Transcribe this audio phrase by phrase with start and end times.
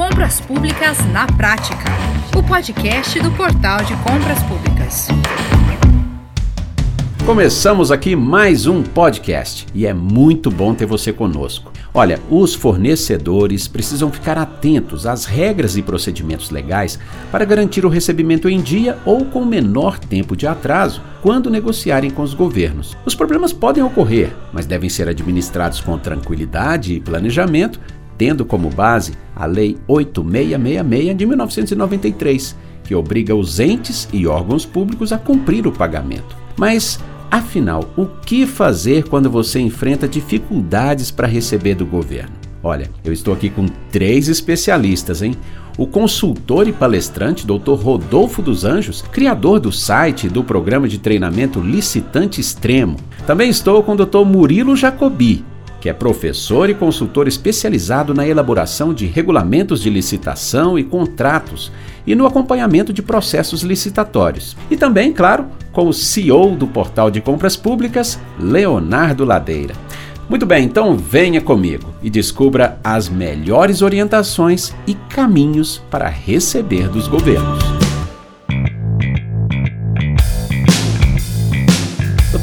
[0.00, 1.90] Compras Públicas na Prática,
[2.34, 5.08] o podcast do Portal de Compras Públicas.
[7.26, 11.70] Começamos aqui mais um podcast e é muito bom ter você conosco.
[11.92, 16.98] Olha, os fornecedores precisam ficar atentos às regras e procedimentos legais
[17.30, 22.22] para garantir o recebimento em dia ou com menor tempo de atraso quando negociarem com
[22.22, 22.96] os governos.
[23.04, 27.78] Os problemas podem ocorrer, mas devem ser administrados com tranquilidade e planejamento,
[28.20, 35.10] tendo como base a Lei 8666 de 1993, que obriga os entes e órgãos públicos
[35.10, 36.36] a cumprir o pagamento.
[36.54, 42.32] Mas Afinal, o que fazer quando você enfrenta dificuldades para receber do governo?
[42.60, 45.36] Olha, eu estou aqui com três especialistas, hein?
[45.78, 47.74] O consultor e palestrante Dr.
[47.74, 52.96] Rodolfo dos Anjos, criador do site do programa de treinamento Licitante Extremo.
[53.28, 54.24] Também estou com o Dr.
[54.26, 55.44] Murilo Jacobi,
[55.80, 61.72] que é professor e consultor especializado na elaboração de regulamentos de licitação e contratos
[62.06, 64.56] e no acompanhamento de processos licitatórios.
[64.70, 69.74] E também, claro, com o CEO do Portal de Compras Públicas, Leonardo Ladeira.
[70.28, 77.08] Muito bem, então venha comigo e descubra as melhores orientações e caminhos para receber dos
[77.08, 77.79] governos.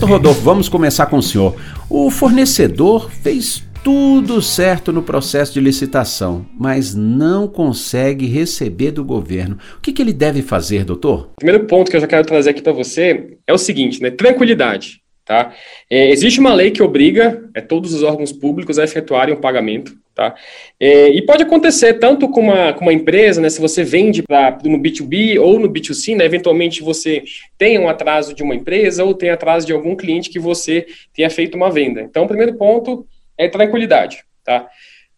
[0.08, 1.54] Doutor Rodolfo, vamos começar com o senhor.
[1.90, 9.58] O fornecedor fez tudo certo no processo de licitação, mas não consegue receber do governo.
[9.78, 11.32] O que, que ele deve fazer, doutor?
[11.34, 14.10] O primeiro ponto que eu já quero trazer aqui para você é o seguinte, né?
[14.10, 15.02] Tranquilidade.
[15.28, 15.54] Tá?
[15.90, 19.94] É, existe uma lei que obriga é, todos os órgãos públicos a efetuarem o pagamento.
[20.16, 20.34] Tá?
[20.80, 24.58] É, e pode acontecer tanto com uma, com uma empresa, né, se você vende pra,
[24.64, 27.24] no B2B ou no B2C, né, eventualmente você
[27.58, 31.30] tem um atraso de uma empresa ou tem atraso de algum cliente que você tenha
[31.30, 32.02] feito uma venda.
[32.02, 33.06] Então, o primeiro ponto
[33.38, 34.68] é tranquilidade, tá?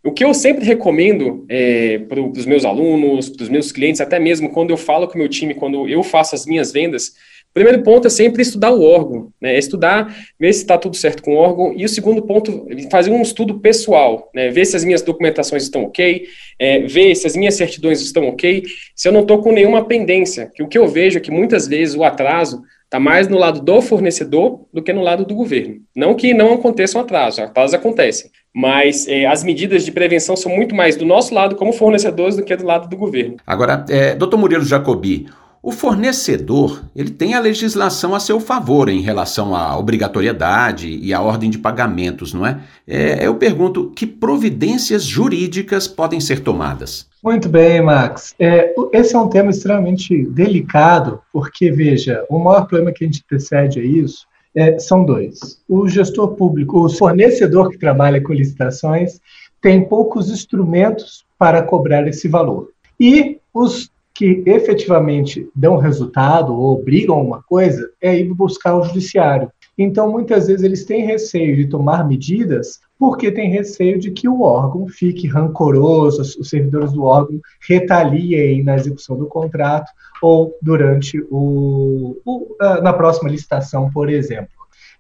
[0.03, 4.17] O que eu sempre recomendo é, para os meus alunos, para os meus clientes, até
[4.17, 7.13] mesmo quando eu falo com o meu time, quando eu faço as minhas vendas,
[7.53, 9.56] primeiro ponto é sempre estudar o órgão, né?
[9.56, 11.73] É estudar, ver se está tudo certo com o órgão.
[11.75, 14.50] E o segundo ponto, fazer um estudo pessoal, né?
[14.50, 18.63] Ver se as minhas documentações estão ok, é, ver se as minhas certidões estão ok,
[18.96, 20.51] se eu não estou com nenhuma pendência.
[20.53, 23.62] Que o que eu vejo é que muitas vezes o atraso Está mais no lado
[23.62, 25.75] do fornecedor do que no lado do governo.
[25.96, 30.52] Não que não aconteça um atraso, atrasos acontecem, mas é, as medidas de prevenção são
[30.52, 33.38] muito mais do nosso lado como fornecedores do que do lado do governo.
[33.46, 35.28] Agora, é, doutor Murilo Jacobi,
[35.62, 41.22] o fornecedor ele tem a legislação a seu favor em relação à obrigatoriedade e à
[41.22, 42.62] ordem de pagamentos, não é?
[42.88, 43.28] é?
[43.28, 47.08] Eu pergunto que providências jurídicas podem ser tomadas?
[47.22, 48.34] Muito bem, Max.
[48.40, 53.24] É, esse é um tema extremamente delicado, porque, veja, o maior problema que a gente
[53.28, 55.62] precede a isso é, são dois.
[55.68, 59.20] O gestor público, o fornecedor que trabalha com licitações,
[59.62, 62.70] tem poucos instrumentos para cobrar esse valor.
[62.97, 69.50] E os que efetivamente dão resultado ou obrigam uma coisa é ir buscar o judiciário.
[69.78, 74.41] Então, muitas vezes, eles têm receio de tomar medidas porque têm receio de que o
[74.41, 79.90] órgão fique rancoroso, os servidores do órgão retaliem na execução do contrato
[80.22, 84.52] ou durante o, o na próxima licitação, por exemplo.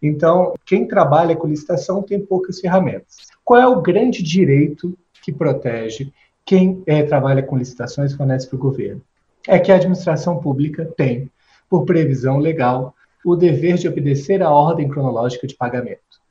[0.01, 3.17] Então, quem trabalha com licitação tem poucas ferramentas.
[3.43, 6.09] Qual é o grande direito que protege
[6.45, 9.01] quem é, trabalha com licitações fornece para o governo?
[9.51, 11.27] É que a administração pública tem,
[11.67, 12.93] por previsão legal,
[13.25, 16.21] o dever de obedecer à ordem cronológica de pagamento.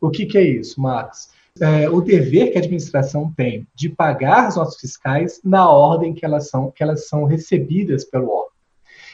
[0.00, 1.30] O que, que é isso, Max?
[1.60, 6.24] É, o dever que a administração tem de pagar as notas fiscais na ordem que
[6.24, 8.50] elas são, que elas são recebidas pelo órgão.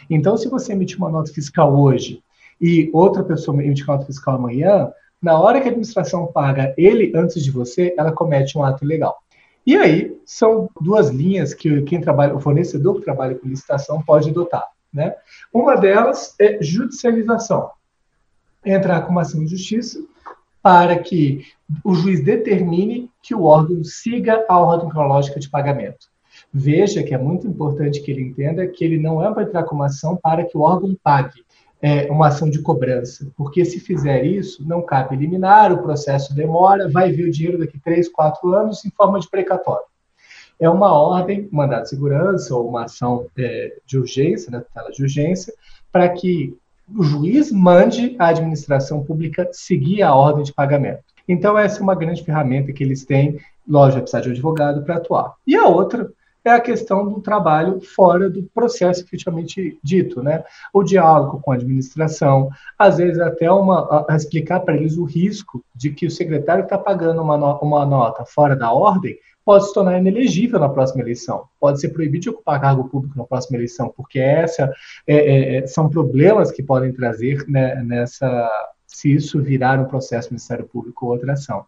[0.08, 2.24] Então, se você emitir uma nota fiscal hoje
[2.58, 4.90] e outra pessoa emitir uma nota fiscal amanhã,
[5.20, 9.21] na hora que a administração paga ele antes de você, ela comete um ato ilegal.
[9.66, 14.30] E aí são duas linhas que quem trabalha, o fornecedor que trabalha com licitação pode
[14.30, 14.66] adotar.
[14.92, 15.14] Né?
[15.52, 17.70] Uma delas é judicialização.
[18.64, 20.02] Entrar com uma ação de justiça
[20.62, 21.44] para que
[21.84, 26.06] o juiz determine que o órgão siga a ordem cronológica de pagamento.
[26.52, 29.74] Veja que é muito importante que ele entenda que ele não é para entrar com
[29.74, 31.44] uma ação para que o órgão pague
[31.82, 36.88] é, uma ação de cobrança, porque se fizer isso, não cabe eliminar, o processo demora,
[36.88, 39.84] vai vir o dinheiro daqui 3, 4 anos em forma de precatório.
[40.60, 45.02] É uma ordem, mandado de segurança ou uma ação é, de urgência, né, tela de
[45.02, 45.52] urgência,
[45.90, 46.56] para que
[46.96, 51.02] o juiz mande a administração pública seguir a ordem de pagamento.
[51.26, 54.84] Então, essa é uma grande ferramenta que eles têm, lógico, vai precisar de um advogado
[54.84, 55.34] para atuar.
[55.44, 56.08] E a outra
[56.44, 60.42] é a questão do trabalho fora do processo efetivamente dito, né?
[60.72, 65.64] O diálogo com a administração, às vezes até uma, a, explicar para eles o risco
[65.74, 69.74] de que o secretário está pagando uma, no, uma nota fora da ordem pode se
[69.74, 73.92] tornar inelegível na próxima eleição, pode ser proibido de ocupar cargo público na próxima eleição,
[73.96, 74.72] porque essa
[75.04, 78.48] é, é, é são problemas que podem trazer né, nessa
[78.86, 81.64] se isso virar um processo do Ministério Público ou outra ação.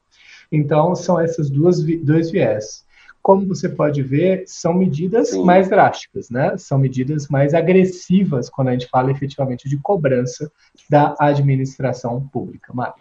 [0.52, 2.83] Então, são essas duas dois viés.
[3.24, 5.42] Como você pode ver, são medidas Sim.
[5.44, 6.58] mais drásticas, né?
[6.58, 10.52] São medidas mais agressivas quando a gente fala efetivamente de cobrança
[10.90, 12.70] da administração pública.
[12.74, 13.00] Marcos.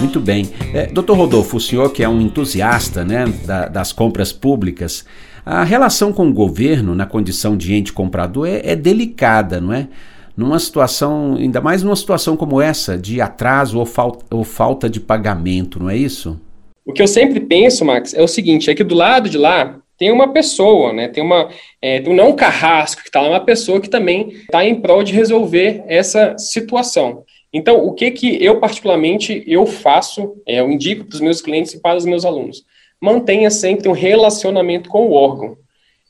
[0.00, 0.50] Muito bem.
[0.74, 5.04] É, doutor Rodolfo, o senhor que é um entusiasta né, da, das compras públicas,
[5.46, 9.86] a relação com o governo na condição de ente comprador é, é delicada, não é?
[10.36, 14.98] Numa situação, ainda mais numa situação como essa, de atraso ou, fal ou falta de
[14.98, 16.40] pagamento, não é isso?
[16.88, 19.78] O que eu sempre penso, Max, é o seguinte: é que do lado de lá
[19.98, 21.06] tem uma pessoa, né?
[21.06, 21.50] Tem uma.
[21.82, 25.12] É, não um carrasco que está lá, uma pessoa que também está em prol de
[25.12, 27.24] resolver essa situação.
[27.52, 31.74] Então, o que que eu, particularmente, eu faço, é, eu indico para os meus clientes
[31.74, 32.64] e para os meus alunos.
[32.98, 35.58] Mantenha sempre um relacionamento com o órgão.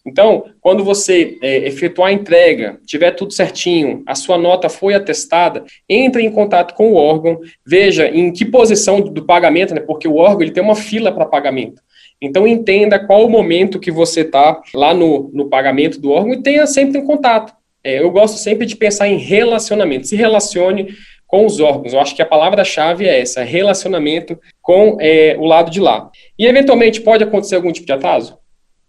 [0.06, 5.65] Então, quando você é, efetuar a entrega, tiver tudo certinho, a sua nota foi atestada,
[5.89, 10.17] entre em contato com o órgão, veja em que posição do, pagamento, né, porque o
[10.17, 11.83] órgão ele tem uma fila para pagamento.
[12.21, 16.43] Então, entenda qual o momento que você está lá no, no pagamento do órgão e
[16.43, 17.53] tenha sempre em contato.
[17.85, 20.09] É, eu gosto sempre de pensar em relacionamento.
[20.09, 20.89] Se relacione
[21.29, 21.93] com os órgãos.
[21.93, 26.11] Eu acho que a palavra-chave é essa: relacionamento com é, o lado de lá.
[26.37, 28.37] E, eventualmente, pode acontecer algum tipo de atraso?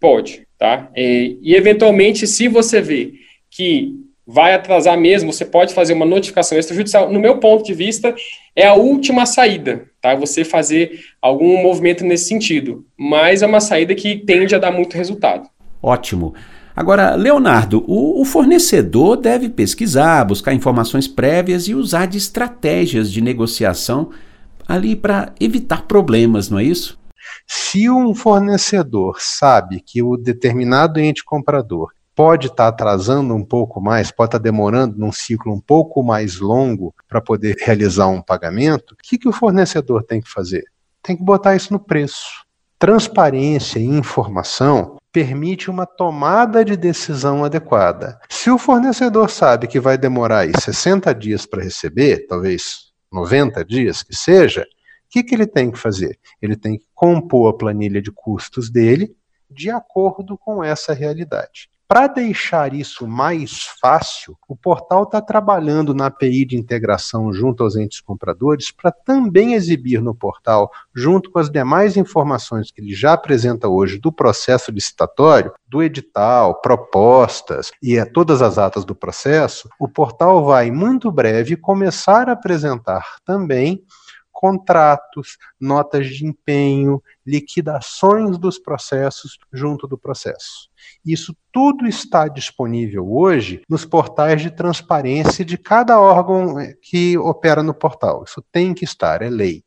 [0.00, 0.88] Pode, tá?
[0.96, 3.12] E, e, eventualmente, se você vê
[3.50, 3.94] que
[4.26, 7.12] vai atrasar mesmo, você pode fazer uma notificação extrajudicial.
[7.12, 8.14] No meu ponto de vista,
[8.56, 10.14] é a última saída, tá?
[10.14, 12.86] Você fazer algum movimento nesse sentido.
[12.96, 15.48] Mas é uma saída que tende a dar muito resultado.
[15.82, 16.34] Ótimo.
[16.74, 23.20] Agora, Leonardo, o, o, fornecedor deve pesquisar, buscar informações prévias e usar de estratégias de
[23.20, 24.10] negociação
[24.66, 26.99] ali para evitar problemas, não é isso?
[27.46, 33.80] Se um fornecedor sabe que o determinado ente comprador pode estar tá atrasando um pouco
[33.80, 38.20] mais, pode estar tá demorando num ciclo um pouco mais longo para poder realizar um
[38.20, 40.64] pagamento, o que, que o fornecedor tem que fazer?
[41.02, 42.44] Tem que botar isso no preço.
[42.78, 48.18] Transparência e informação permite uma tomada de decisão adequada.
[48.28, 54.02] Se o fornecedor sabe que vai demorar aí 60 dias para receber, talvez 90 dias
[54.02, 54.66] que seja,
[55.10, 56.18] que, que ele tem que fazer?
[56.40, 59.14] Ele tem que compor a planilha de custos dele
[59.50, 61.68] de acordo com essa realidade.
[61.90, 67.74] Para deixar isso mais fácil, o portal está trabalhando na API de integração junto aos
[67.74, 73.14] entes compradores para também exibir no portal, junto com as demais informações que ele já
[73.14, 79.68] apresenta hoje do processo licitatório, do edital, propostas e a todas as atas do processo,
[79.76, 83.82] o portal vai, muito breve, começar a apresentar também
[84.40, 90.70] contratos, notas de empenho, liquidações dos processos junto do processo.
[91.04, 97.62] Isso tudo está disponível hoje nos portais de transparência de cada órgão eh, que opera
[97.62, 98.24] no portal.
[98.26, 99.62] Isso tem que estar, é lei.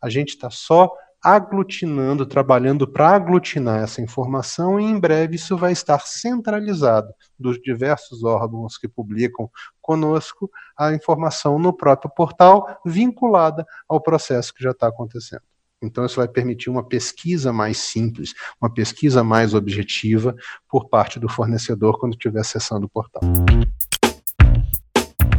[0.00, 0.90] A gente está só
[1.22, 8.24] aglutinando, trabalhando para aglutinar essa informação e em breve isso vai estar centralizado dos diversos
[8.24, 9.50] órgãos que publicam
[9.80, 15.42] conosco a informação no próprio portal vinculada ao processo que já está acontecendo.
[15.82, 20.36] Então, isso vai permitir uma pesquisa mais simples, uma pesquisa mais objetiva
[20.68, 23.22] por parte do fornecedor quando estiver acessando o portal.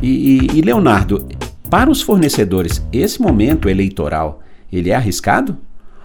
[0.01, 1.27] E, e, Leonardo,
[1.70, 4.41] para os fornecedores, esse momento eleitoral,
[4.72, 5.60] ele é arriscado?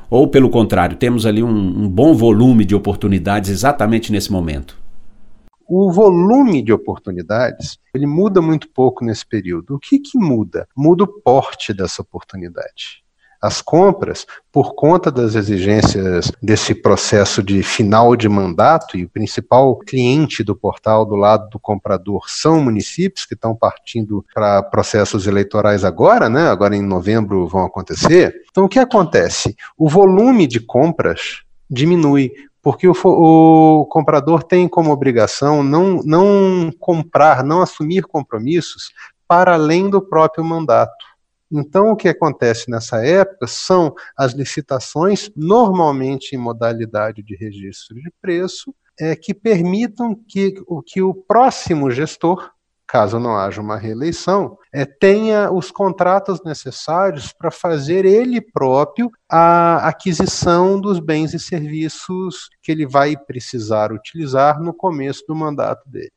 [0.08, 4.78] Ou, pelo contrário, temos ali um, um bom volume de oportunidades exatamente nesse momento?
[5.68, 9.74] O volume de oportunidades ele muda muito pouco nesse período.
[9.74, 10.68] O que, que muda?
[10.76, 13.02] Muda o porte dessa oportunidade.
[13.46, 19.78] As compras, por conta das exigências desse processo de final de mandato, e o principal
[19.78, 25.84] cliente do portal do lado do comprador são municípios que estão partindo para processos eleitorais
[25.84, 26.48] agora, né?
[26.48, 28.34] Agora em novembro vão acontecer.
[28.50, 29.54] Então o que acontece?
[29.78, 37.44] O volume de compras diminui, porque o, o, comprador tem como obrigação não, não comprar,
[37.44, 38.90] não assumir compromissos
[39.28, 41.15] para além do próprio mandato.
[41.50, 48.12] Então, o que acontece nessa época são as licitações, normalmente em modalidade de registro de
[48.20, 50.54] preço, é, que permitam que,
[50.86, 52.50] que o próximo gestor,
[52.86, 59.88] caso não haja uma reeleição, é, tenha os contratos necessários para fazer ele próprio a
[59.88, 66.12] aquisição dos bens e serviços que ele vai precisar utilizar no começo do mandato dele.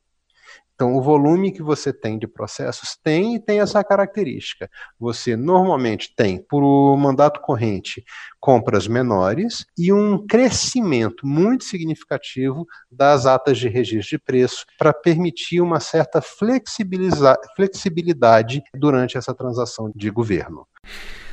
[0.80, 4.70] Então, o volume que você tem de processos tem e tem essa característica.
[4.98, 8.02] Você normalmente tem, por mandato corrente,
[8.40, 15.60] compras menores e um crescimento muito significativo das atas de registro de preço para permitir
[15.60, 20.66] uma certa flexibilidade durante essa transação de governo.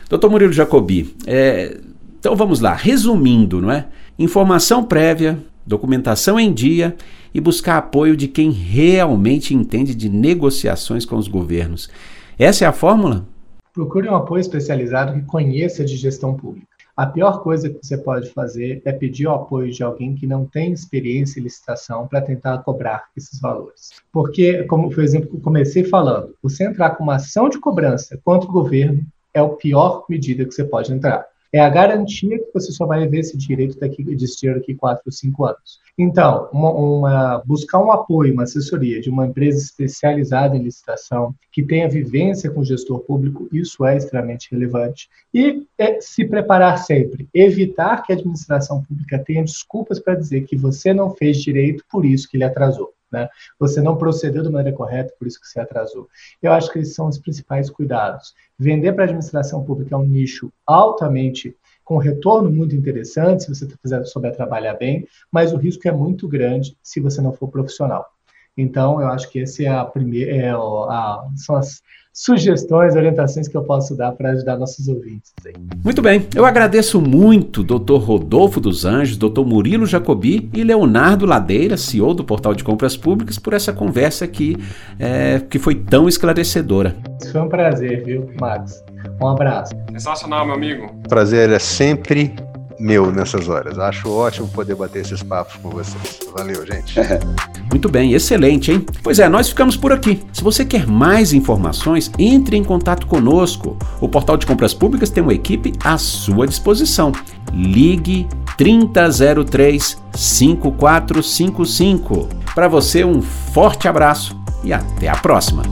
[0.09, 1.79] Doutor Murilo Jacobi, é,
[2.19, 3.87] então vamos lá, resumindo, não é?
[4.19, 6.97] Informação prévia, documentação em dia
[7.35, 11.91] e buscar apoio de quem realmente entende de negociações com os governos.
[12.39, 13.27] Essa é a fórmula?
[13.75, 16.67] Procure um apoio especializado que conheça de gestão pública.
[16.97, 20.47] A pior coisa que você pode fazer é pedir o apoio de alguém que não
[20.47, 23.91] tem experiência em licitação para tentar cobrar esses valores.
[24.11, 28.53] Porque, como por exemplo comecei falando, você entrar com uma ação de cobrança contra o
[28.53, 29.05] governo
[29.35, 33.07] é a pior medida que você pode entrar é a garantia que você só vai
[33.09, 35.81] ver esse direito daqui, desse dinheiro daqui 4 ou 5 anos.
[35.99, 41.63] Então, uma, uma, buscar um apoio, uma assessoria de uma empresa especializada em licitação, que
[41.63, 45.09] tenha vivência com o gestor público, isso é extremamente relevante.
[45.33, 50.57] E é, se preparar sempre, evitar que a administração pública tenha desculpas para dizer que
[50.57, 52.96] você não fez direito, por isso que ele atrasou.
[53.17, 53.31] Né?
[53.59, 56.07] Você não procedeu da maneira correta, por isso que você atrasou.
[56.43, 58.35] Eu acho que esses são os principais cuidados.
[58.59, 63.67] Vender para a administração pública é um nicho altamente com retorno muito interessante se você
[63.81, 68.16] fizer, souber trabalhar bem, mas o risco é muito grande se você não for profissional.
[68.57, 71.83] Então, eu acho que esse é a primeira, é a, são as
[72.17, 75.35] sugestões, orientações que eu posso dar para ajudar nossos ouvintes.
[75.45, 75.53] Aí.
[75.85, 77.99] Muito bem, eu agradeço muito Dr.
[77.99, 79.43] Rodolfo dos Anjos, Dr.
[79.45, 84.57] Murilo Jacobi e Leonardo Ladeira, CEO do Portal de Compras Públicas, por essa conversa aqui
[84.99, 86.97] é, que foi tão esclarecedora.
[87.31, 88.83] Foi um prazer, viu, Max?
[89.23, 89.75] Um abraço.
[89.91, 90.95] Sensacional, meu amigo.
[91.09, 92.35] Prazer é sempre
[92.78, 93.78] meu nessas horas.
[93.78, 96.21] Acho ótimo poder bater esses papos com vocês.
[96.33, 96.95] Valeu, gente.
[97.71, 98.85] Muito bem, excelente, hein?
[99.02, 100.23] Pois é, nós ficamos por aqui.
[100.33, 103.76] Se você quer mais informações, entre em contato conosco.
[104.00, 107.12] O Portal de Compras Públicas tem uma equipe à sua disposição.
[107.52, 112.28] Ligue 3003 5455.
[112.54, 115.62] Para você, um forte abraço e até a próxima.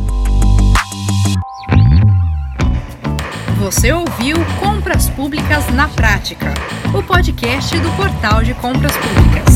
[3.65, 6.53] Você ouviu Compras Públicas na Prática,
[6.95, 9.54] o podcast do Portal de Compras Públicas.